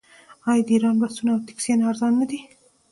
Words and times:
آیا 0.49 0.63
د 0.65 0.69
ایران 0.75 0.95
بسونه 1.01 1.31
او 1.33 1.43
ټکسیانې 1.47 1.83
ارزانه 1.89 2.17
نه 2.21 2.25
دي؟ 2.29 2.39